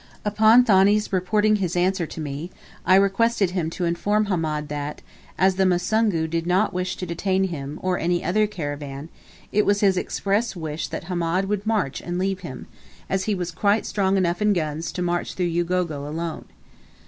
Upon 0.25 0.63
Thani's 0.63 1.13
reporting 1.13 1.57
his 1.57 1.75
answer 1.75 2.07
to 2.07 2.19
me, 2.19 2.49
I 2.87 2.95
requested 2.95 3.51
him 3.51 3.69
to 3.69 3.85
inform 3.85 4.25
Hamed 4.25 4.67
that, 4.69 5.03
as 5.37 5.57
the 5.57 5.63
Musungu 5.63 6.27
did 6.27 6.47
not 6.47 6.73
wish 6.73 6.95
to 6.95 7.05
detain 7.05 7.43
him, 7.49 7.77
or 7.83 7.99
any 7.99 8.23
other 8.25 8.47
caravan, 8.47 9.09
it 9.51 9.63
was 9.63 9.81
his 9.81 9.97
express 9.97 10.55
wish 10.55 10.87
that 10.87 11.03
Hamed 11.03 11.45
would 11.45 11.67
march 11.67 12.01
and 12.01 12.17
leave 12.17 12.39
him, 12.39 12.65
as 13.11 13.25
he 13.25 13.35
was 13.35 13.51
quite 13.51 13.85
strong 13.85 14.17
enough 14.17 14.41
in 14.41 14.53
guns 14.53 14.91
to 14.93 15.03
march 15.03 15.35
through 15.35 15.53
Ugogo 15.53 16.07
alone. 16.07 16.45